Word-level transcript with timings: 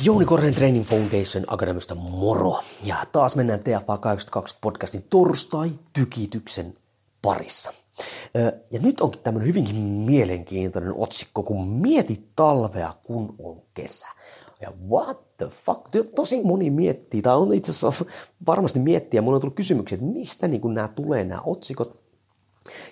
Jouni 0.00 0.24
Korhonen 0.24 0.54
Training 0.54 0.84
Foundation 0.84 1.44
Akademista 1.46 1.94
moro. 1.94 2.60
Ja 2.84 2.96
taas 3.12 3.36
mennään 3.36 3.60
TFA 3.60 3.98
82 3.98 4.56
podcastin 4.60 5.04
torstai-tykityksen 5.10 6.74
parissa. 7.22 7.72
Ja 8.70 8.80
nyt 8.82 9.00
onkin 9.00 9.20
tämmöinen 9.20 9.48
hyvinkin 9.48 9.76
mielenkiintoinen 9.76 10.94
otsikko, 10.96 11.42
kun 11.42 11.68
mieti 11.68 12.28
talvea, 12.36 12.94
kun 13.02 13.34
on 13.38 13.62
kesä. 13.74 14.06
Ja 14.60 14.72
what 14.90 15.36
the 15.36 15.48
fuck? 15.66 15.80
Tosi 16.14 16.42
moni 16.42 16.70
miettii, 16.70 17.22
tai 17.22 17.36
on 17.36 17.54
itse 17.54 17.72
asiassa 17.72 18.04
varmasti 18.46 18.78
miettiä, 18.78 19.22
mulla 19.22 19.36
on 19.36 19.40
tullut 19.40 19.56
kysymyksiä, 19.56 19.96
että 19.96 20.06
mistä 20.06 20.48
niin 20.48 20.74
nämä 20.74 20.88
tulee 20.88 21.24
nämä 21.24 21.40
otsikot, 21.46 22.03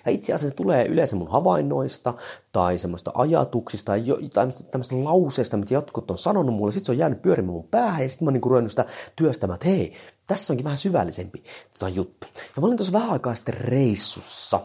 ja 0.05 0.11
itse 0.11 0.33
asiassa 0.33 0.49
se 0.49 0.55
tulee 0.55 0.85
yleensä 0.85 1.15
mun 1.15 1.31
havainnoista 1.31 2.13
tai 2.51 2.77
semmoista 2.77 3.11
ajatuksista 3.13 3.91
tai 4.33 4.47
tämmöistä 4.71 5.03
lauseista, 5.03 5.57
mitä 5.57 5.73
jotkut 5.73 6.11
on 6.11 6.17
sanonut 6.17 6.55
mulle. 6.55 6.71
Sitten 6.71 6.85
se 6.85 6.91
on 6.91 6.97
jäänyt 6.97 7.21
pyörimään 7.21 7.53
mun 7.53 7.67
päähän 7.67 8.03
ja 8.03 8.09
sitten 8.09 8.25
mä 8.25 8.27
oon 8.27 8.33
niin 8.33 8.43
ruvennut 8.43 8.71
sitä 8.71 8.85
työstämään, 9.15 9.55
että 9.55 9.67
hei, 9.67 9.93
tässä 10.27 10.53
onkin 10.53 10.63
vähän 10.63 10.77
syvällisempi 10.77 11.43
tota 11.73 11.89
juttu. 11.89 12.27
Ja 12.33 12.61
mä 12.61 12.67
olin 12.67 12.77
tuossa 12.77 12.93
vähän 12.93 13.09
aikaa 13.09 13.35
sitten 13.35 13.53
reissussa 13.53 14.59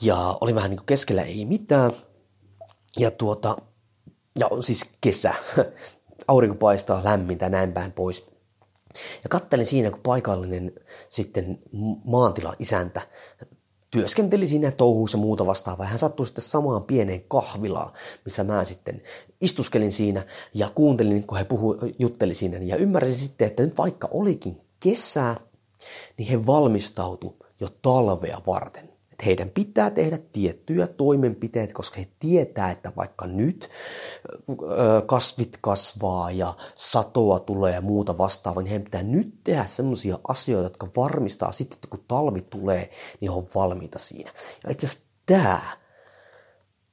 ja 0.00 0.38
oli 0.40 0.54
vähän 0.54 0.70
niin 0.70 0.78
kuin 0.78 0.86
keskellä 0.86 1.22
ei 1.22 1.44
mitään. 1.44 1.92
Ja 2.98 3.10
tuota, 3.10 3.56
ja 4.38 4.46
on 4.50 4.62
siis 4.62 4.84
kesä, 5.00 5.34
aurinko 6.28 6.56
paistaa 6.56 7.04
lämmintä 7.04 7.48
näin 7.48 7.72
päin 7.72 7.92
pois. 7.92 8.26
Ja 9.22 9.28
kattelin 9.28 9.66
siinä, 9.66 9.90
kun 9.90 10.00
paikallinen 10.02 10.72
sitten 11.08 11.58
maantila 12.04 12.54
isäntä 12.58 13.00
työskenteli 13.90 14.46
siinä 14.46 14.70
touhuissa 14.70 15.18
muuta 15.18 15.46
vastaavaa. 15.46 15.86
Hän 15.86 15.98
sattui 15.98 16.26
sitten 16.26 16.44
samaan 16.44 16.82
pieneen 16.82 17.24
kahvilaan, 17.28 17.92
missä 18.24 18.44
mä 18.44 18.64
sitten 18.64 19.02
istuskelin 19.40 19.92
siinä 19.92 20.26
ja 20.54 20.70
kuuntelin, 20.74 21.26
kun 21.26 21.38
he 21.38 21.44
puhu, 21.44 21.76
jutteli 21.98 22.34
siinä. 22.34 22.58
Ja 22.58 22.76
ymmärsin 22.76 23.16
sitten, 23.16 23.46
että 23.46 23.62
nyt 23.62 23.78
vaikka 23.78 24.08
olikin 24.10 24.60
kesää, 24.80 25.36
niin 26.18 26.28
he 26.28 26.46
valmistautu 26.46 27.36
jo 27.60 27.68
talvea 27.82 28.40
varten 28.46 28.89
heidän 29.26 29.50
pitää 29.50 29.90
tehdä 29.90 30.18
tiettyjä 30.32 30.86
toimenpiteitä, 30.86 31.74
koska 31.74 32.00
he 32.00 32.08
tietää, 32.18 32.70
että 32.70 32.92
vaikka 32.96 33.26
nyt 33.26 33.70
kasvit 35.06 35.58
kasvaa 35.60 36.30
ja 36.30 36.56
satoa 36.76 37.38
tulee 37.40 37.74
ja 37.74 37.80
muuta 37.80 38.18
vastaavaa, 38.18 38.62
niin 38.62 38.70
heidän 38.70 38.84
pitää 38.84 39.02
nyt 39.02 39.34
tehdä 39.44 39.66
sellaisia 39.66 40.18
asioita, 40.28 40.66
jotka 40.66 40.88
varmistaa 40.96 41.52
sitten, 41.52 41.76
että 41.76 41.88
kun 41.88 42.04
talvi 42.08 42.42
tulee, 42.42 42.90
niin 43.20 43.30
he 43.32 43.36
on 43.36 43.46
valmiita 43.54 43.98
siinä. 43.98 44.32
Ja 44.64 44.70
itse 44.70 44.86
asiassa 44.86 45.06
tämä 45.26 45.60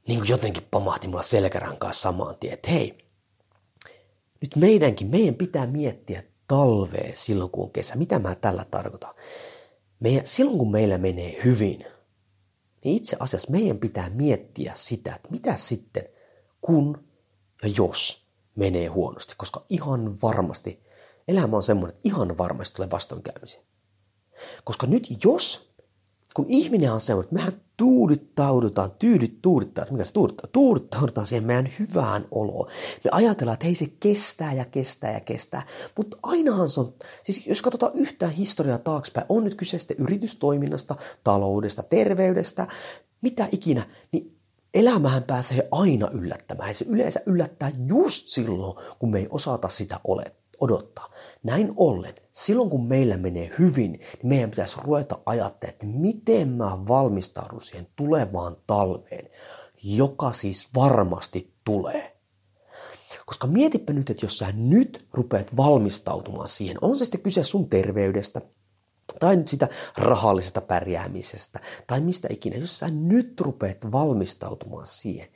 niin 0.07 0.19
kuin 0.19 0.29
jotenkin 0.29 0.67
pamahti 0.71 1.07
mulla 1.07 1.23
selkärankaa 1.23 1.93
samaan 1.93 2.35
tien, 2.39 2.53
että 2.53 2.71
hei, 2.71 2.97
nyt 4.41 4.55
meidänkin, 4.55 5.07
meidän 5.07 5.35
pitää 5.35 5.67
miettiä 5.67 6.23
talvea 6.47 7.11
silloin, 7.13 7.51
kun 7.51 7.63
on 7.63 7.71
kesä. 7.71 7.95
Mitä 7.95 8.19
mä 8.19 8.35
tällä 8.35 8.65
tarkoitan? 8.71 9.13
Meidän, 9.99 10.27
silloin, 10.27 10.57
kun 10.57 10.71
meillä 10.71 10.97
menee 10.97 11.41
hyvin– 11.43 11.85
niin 12.87 12.97
itse 12.97 13.17
asiassa 13.19 13.51
meidän 13.51 13.77
pitää 13.77 14.09
miettiä 14.09 14.71
sitä, 14.75 15.15
että 15.15 15.29
mitä 15.31 15.57
sitten, 15.57 16.03
kun 16.61 17.07
ja 17.63 17.69
jos 17.77 18.27
menee 18.55 18.87
huonosti. 18.87 19.33
Koska 19.37 19.65
ihan 19.69 20.21
varmasti, 20.21 20.83
elämä 21.27 21.55
on 21.55 21.63
semmoinen, 21.63 21.95
että 21.95 22.09
ihan 22.09 22.37
varmasti 22.37 22.75
tulee 22.75 22.91
vastoinkäymisiä. 22.91 23.61
Koska 24.63 24.87
nyt 24.87 25.23
jos 25.23 25.73
kun 26.33 26.45
ihminen 26.47 26.93
on 26.93 27.01
semmoinen, 27.01 27.25
että 27.25 27.35
mehän 27.35 27.61
tuudittaudutaan, 27.77 28.91
tyydyt 28.91 29.41
tuudittaa, 29.41 29.85
mikä 29.91 30.05
se 30.05 30.13
tuudittaa, 30.13 30.49
tuudittaudutaan 30.51 31.27
siihen 31.27 31.45
meidän 31.45 31.69
hyvään 31.79 32.25
oloon. 32.31 32.69
Me 33.03 33.09
ajatellaan, 33.13 33.53
että 33.53 33.65
hei 33.65 33.75
se 33.75 33.87
kestää 33.99 34.53
ja 34.53 34.65
kestää 34.65 35.13
ja 35.13 35.19
kestää, 35.19 35.65
mutta 35.97 36.17
ainahan 36.23 36.69
se 36.69 36.79
on, 36.79 36.93
siis 37.23 37.47
jos 37.47 37.61
katsotaan 37.61 37.91
yhtään 37.95 38.31
historiaa 38.31 38.77
taaksepäin, 38.77 39.25
on 39.29 39.43
nyt 39.43 39.55
kyse 39.55 39.79
sitten 39.79 39.97
yritystoiminnasta, 39.99 40.95
taloudesta, 41.23 41.83
terveydestä, 41.83 42.67
mitä 43.21 43.47
ikinä, 43.51 43.87
niin 44.11 44.37
elämähän 44.73 45.23
pääsee 45.23 45.67
aina 45.71 46.09
yllättämään 46.09 46.69
ja 46.69 46.75
se 46.75 46.85
yleensä 46.85 47.19
yllättää 47.25 47.71
just 47.87 48.27
silloin, 48.27 48.77
kun 48.99 49.11
me 49.11 49.19
ei 49.19 49.27
osata 49.29 49.69
sitä 49.69 49.99
olettaa 50.03 50.47
odottaa. 50.59 51.09
Näin 51.43 51.73
ollen, 51.75 52.15
silloin 52.37 52.69
kun 52.69 52.87
meillä 52.87 53.17
menee 53.17 53.51
hyvin, 53.59 53.91
niin 53.91 54.01
meidän 54.23 54.49
pitäisi 54.49 54.77
ruveta 54.83 55.19
ajattelemaan, 55.25 55.73
että 55.73 55.85
miten 55.85 56.49
mä 56.49 56.77
valmistaudun 56.87 57.61
siihen 57.61 57.87
tulevaan 57.95 58.57
talveen, 58.67 59.29
joka 59.83 60.33
siis 60.33 60.69
varmasti 60.75 61.53
tulee. 61.63 62.17
Koska 63.25 63.47
mietipä 63.47 63.93
nyt, 63.93 64.09
että 64.09 64.25
jos 64.25 64.37
sä 64.37 64.47
nyt 64.55 65.05
rupeat 65.13 65.57
valmistautumaan 65.57 66.47
siihen, 66.47 66.77
on 66.81 66.95
se 66.97 67.05
sitten 67.05 67.21
kyse 67.21 67.43
sun 67.43 67.69
terveydestä, 67.69 68.41
tai 69.19 69.35
nyt 69.35 69.47
sitä 69.47 69.67
rahallisesta 69.97 70.61
pärjäämisestä, 70.61 71.59
tai 71.87 72.01
mistä 72.01 72.27
ikinä, 72.31 72.57
jos 72.57 72.79
sä 72.79 72.87
nyt 72.87 73.41
rupeat 73.41 73.91
valmistautumaan 73.91 74.87
siihen, 74.87 75.27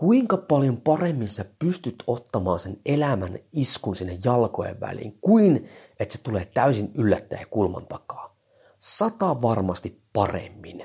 kuinka 0.00 0.36
paljon 0.36 0.80
paremmin 0.80 1.28
sä 1.28 1.44
pystyt 1.58 2.04
ottamaan 2.06 2.58
sen 2.58 2.76
elämän 2.86 3.38
iskun 3.52 3.96
sinne 3.96 4.18
jalkojen 4.24 4.80
väliin, 4.80 5.18
kuin 5.20 5.68
että 6.00 6.12
se 6.12 6.22
tulee 6.22 6.44
täysin 6.44 6.90
yllättäen 6.94 7.46
kulman 7.50 7.86
takaa. 7.86 8.36
Sata 8.78 9.42
varmasti 9.42 10.02
paremmin 10.12 10.84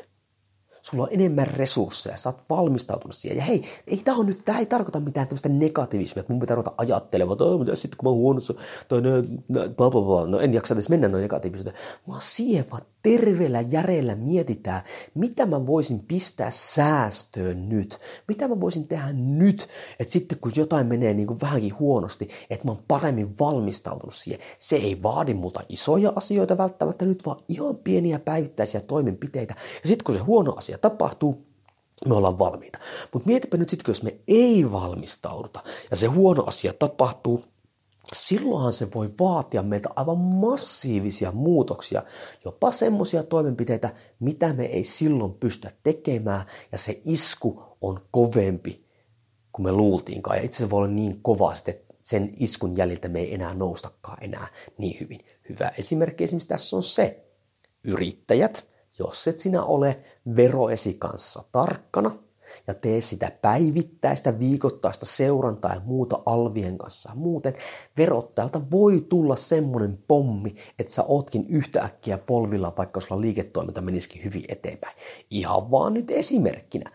sulla 0.86 1.04
on 1.04 1.10
enemmän 1.12 1.48
resursseja, 1.48 2.18
sä 2.18 2.30
oot 2.30 2.44
valmistautunut 2.50 3.16
siihen. 3.16 3.38
Ja 3.38 3.44
hei, 3.44 3.64
ei 3.88 3.98
tämä 3.98 4.24
nyt, 4.24 4.46
tämä 4.46 4.60
ei 4.60 4.66
tarkoita 4.66 5.00
mitään 5.00 5.28
tämmöistä 5.28 5.50
negatiivismia, 5.50 6.20
että 6.20 6.34
mun 6.34 6.40
pitää 6.40 6.56
ruveta 6.56 6.74
ajattelemaan, 6.78 7.34
että 7.34 7.58
mitä 7.58 7.76
sitten 7.76 7.98
kun 7.98 8.06
mä 8.06 8.10
oon 8.10 8.18
huonossa, 8.18 8.54
tai 8.88 9.02
ne, 9.02 9.10
bla, 9.52 9.90
bla, 9.90 10.02
bla. 10.02 10.28
no 10.28 10.40
en 10.40 10.54
jaksa 10.54 10.74
edes 10.74 10.90
mennä 10.90 11.08
noin 11.08 11.22
negatiivisuuteen, 11.22 11.78
vaan 12.08 12.22
siihen 12.22 12.66
vaan 12.72 12.82
terveellä 13.04 13.62
järjellä 13.62 14.16
mietitään, 14.16 14.82
mitä 15.14 15.46
mä 15.46 15.66
voisin 15.66 16.00
pistää 16.00 16.52
säästöön 16.52 17.70
nyt, 17.70 18.00
mitä 18.28 18.48
mä 18.48 18.60
voisin 18.60 18.88
tehdä 18.88 19.14
nyt, 19.14 19.68
että 20.00 20.14
sitten 20.14 20.38
kun 20.40 20.52
jotain 20.56 20.88
menee 20.88 21.14
niin 21.14 21.28
kuin 21.28 21.42
vähänkin 21.42 21.80
huonosti, 21.80 22.30
että 22.50 22.66
mä 22.66 22.72
oon 22.72 22.84
paremmin 22.88 23.40
valmistautunut 23.40 24.16
siihen. 24.16 24.42
Se 24.60 24.76
ei 24.76 25.04
vaadi 25.04 25.34
multa 25.34 25.64
isoja 25.70 26.14
asioita 26.16 26.58
välttämättä 26.58 27.06
nyt, 27.06 27.26
vaan 27.26 27.38
ihan 27.48 27.78
pieniä 27.78 28.20
päivittäisiä 28.20 28.82
toimenpiteitä. 28.82 29.56
Ja 29.84 29.88
sitten 29.88 30.04
kun 30.04 30.16
se 30.16 30.22
huono 30.22 30.54
asia 30.58 30.75
asia 30.76 30.82
tapahtuu, 30.82 31.46
me 32.08 32.16
ollaan 32.16 32.40
valmiita. 32.40 32.80
Mutta 33.14 33.28
mietipä 33.28 33.58
nyt 33.58 33.70
sitten, 33.70 33.92
jos 33.92 34.04
me 34.04 34.20
ei 34.28 34.72
valmistauduta 34.72 35.64
ja 35.92 35.98
se 35.98 36.08
huono 36.08 36.44
asia 36.48 36.74
tapahtuu, 36.74 37.44
silloinhan 38.14 38.74
se 38.74 38.88
voi 38.96 39.10
vaatia 39.20 39.64
meiltä 39.64 39.90
aivan 39.96 40.18
massiivisia 40.18 41.32
muutoksia, 41.32 42.04
jopa 42.46 42.72
semmoisia 42.72 43.24
toimenpiteitä, 43.24 43.94
mitä 44.20 44.54
me 44.54 44.66
ei 44.66 44.84
silloin 44.84 45.34
pystytä 45.34 45.72
tekemään, 45.84 46.46
ja 46.72 46.78
se 46.78 47.02
isku 47.06 47.62
on 47.82 48.00
kovempi 48.12 48.86
kuin 49.52 49.64
me 49.64 49.72
luultiinkaan. 49.72 50.38
Ja 50.38 50.44
itse 50.44 50.58
asiassa 50.58 50.70
voi 50.70 50.78
olla 50.78 50.94
niin 50.94 51.20
kova, 51.22 51.54
että 51.68 51.96
sen 52.02 52.34
iskun 52.40 52.78
jäljiltä 52.78 53.08
me 53.08 53.20
ei 53.20 53.34
enää 53.34 53.54
noustakaan 53.54 54.18
enää 54.22 54.48
niin 54.78 54.98
hyvin. 55.00 55.20
Hyvä 55.50 55.72
esimerkki 55.78 56.24
esimerkiksi 56.24 56.48
tässä 56.48 56.76
on 56.76 56.84
se, 56.84 57.26
yrittäjät, 57.84 58.68
jos 59.00 59.28
et 59.28 59.40
sinä 59.40 59.64
ole 59.64 60.04
veroesi 60.36 60.94
kanssa 60.94 61.44
tarkkana 61.52 62.12
ja 62.68 62.74
tee 62.74 63.02
sitä 63.02 63.32
päivittäistä 63.42 64.40
viikoittaista 64.40 65.06
seurantaa 65.06 65.74
ja 65.74 65.82
muuta 65.86 66.20
alvien 66.26 66.78
kanssa. 66.78 67.12
Muuten 67.16 67.54
verottajalta 67.98 68.62
voi 68.72 69.06
tulla 69.10 69.36
semmoinen 69.36 70.00
pommi, 70.08 70.56
että 70.80 70.94
sä 70.94 71.04
ootkin 71.04 71.46
yhtäkkiä 71.50 72.18
polvilla, 72.18 72.74
vaikka 72.78 73.02
sulla 73.02 73.22
liiketoiminta 73.22 73.82
menisikin 73.82 74.24
hyvin 74.24 74.46
eteenpäin. 74.48 74.98
Ihan 75.30 75.72
vaan 75.72 75.94
nyt 75.94 76.12
esimerkkinä. 76.12 76.92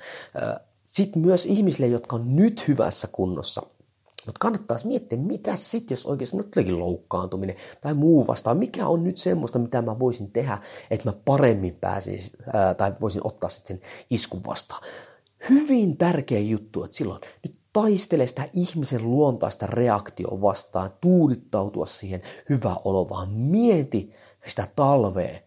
Sitten 0.87 1.23
myös 1.23 1.47
ihmisille, 1.47 1.87
jotka 1.87 2.17
on 2.17 2.37
nyt 2.37 2.69
hyvässä 2.69 3.09
kunnossa, 3.13 3.63
Mutta 4.27 4.39
kannattaisi 4.39 4.87
miettiä, 4.87 5.19
mitä 5.19 5.57
sitten, 5.57 5.95
jos 5.95 6.07
oikeasti 6.07 6.37
nyt 6.37 6.51
tuleekin 6.51 6.79
loukkaantuminen 6.79 7.57
tai 7.81 7.95
muu 7.95 8.27
vastaan. 8.27 8.59
Mikä 8.59 8.87
on 8.87 9.05
nyt 9.05 9.17
semmoista, 9.17 9.59
mitä 9.59 9.83
mä 9.83 9.99
voisin 9.99 10.31
tehdä, 10.31 10.59
että 10.91 11.09
mä 11.09 11.17
paremmin 11.25 11.77
pääsin 11.81 12.21
ää, 12.53 12.75
tai 12.75 12.93
voisin 13.01 13.21
ottaa 13.25 13.51
sitten 13.51 13.77
sen 13.77 13.89
iskun 14.11 14.41
vastaan. 14.47 14.83
Hyvin 15.51 15.97
tärkeä 15.97 16.41
juttu, 16.41 16.85
että 16.85 16.97
silloin 16.97 17.21
nyt 17.47 17.59
taistele 17.73 18.27
sitä 18.27 18.49
ihmisen 18.53 19.11
luontaista 19.11 19.67
reaktioa 19.67 20.41
vastaan, 20.41 20.91
tuudittautua 21.01 21.87
siihen 21.87 22.23
hyvä 22.49 22.77
olo, 22.85 23.09
vaan 23.09 23.33
mieti 23.33 24.13
sitä 24.47 24.69
talvea, 24.77 25.41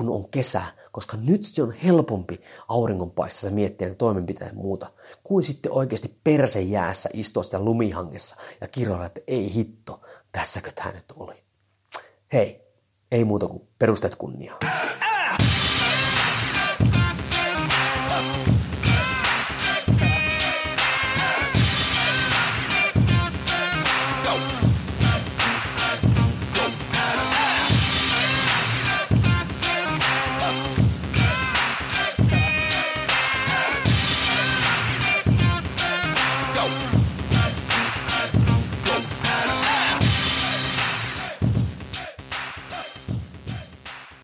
kun 0.00 0.08
on 0.08 0.30
kesä, 0.30 0.62
koska 0.92 1.16
nyt 1.16 1.44
se 1.44 1.62
on 1.62 1.72
helpompi 1.72 2.40
auringonpaistassa 2.68 3.50
miettiä 3.50 3.88
ne 3.88 3.94
toimenpiteet 3.94 4.52
muuta, 4.52 4.90
kuin 5.24 5.44
sitten 5.44 5.72
oikeasti 5.72 6.20
perse 6.24 6.60
jäässä 6.60 7.08
istua 7.12 7.42
sitä 7.42 7.64
lumihangessa 7.64 8.36
ja 8.60 8.68
kiroilla, 8.68 9.06
että 9.06 9.20
ei 9.26 9.54
hitto, 9.54 10.00
tässäkö 10.32 10.72
tämä 10.74 10.92
nyt 10.92 11.12
oli. 11.16 11.34
Hei, 12.32 12.60
ei 13.12 13.24
muuta 13.24 13.46
kuin 13.46 13.68
perustet 13.78 14.14
kunniaa. 14.14 14.58